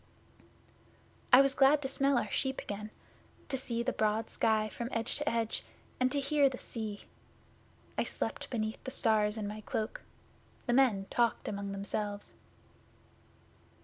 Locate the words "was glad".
1.41-1.79